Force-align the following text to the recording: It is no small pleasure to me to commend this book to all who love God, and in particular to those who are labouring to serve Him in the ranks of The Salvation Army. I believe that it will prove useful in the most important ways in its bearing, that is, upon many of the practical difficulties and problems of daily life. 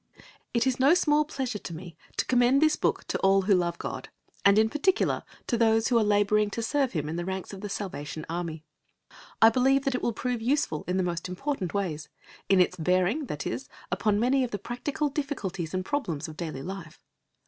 It 0.51 0.65
is 0.65 0.79
no 0.79 0.95
small 0.95 1.25
pleasure 1.25 1.59
to 1.59 1.75
me 1.75 1.95
to 2.17 2.25
commend 2.25 2.59
this 2.59 2.75
book 2.75 3.03
to 3.03 3.19
all 3.19 3.43
who 3.43 3.53
love 3.53 3.77
God, 3.77 4.09
and 4.43 4.57
in 4.57 4.67
particular 4.67 5.21
to 5.45 5.59
those 5.59 5.89
who 5.89 5.97
are 5.99 6.03
labouring 6.03 6.49
to 6.57 6.63
serve 6.63 6.93
Him 6.93 7.07
in 7.07 7.17
the 7.17 7.23
ranks 7.23 7.53
of 7.53 7.61
The 7.61 7.69
Salvation 7.69 8.25
Army. 8.27 8.63
I 9.43 9.49
believe 9.49 9.85
that 9.85 9.93
it 9.93 10.01
will 10.01 10.11
prove 10.11 10.41
useful 10.41 10.83
in 10.87 10.97
the 10.97 11.03
most 11.03 11.29
important 11.29 11.75
ways 11.75 12.09
in 12.49 12.59
its 12.59 12.77
bearing, 12.77 13.25
that 13.27 13.45
is, 13.45 13.69
upon 13.91 14.19
many 14.19 14.43
of 14.43 14.49
the 14.49 14.57
practical 14.57 15.07
difficulties 15.09 15.71
and 15.71 15.85
problems 15.85 16.27
of 16.27 16.35
daily 16.35 16.63
life. 16.63 17.05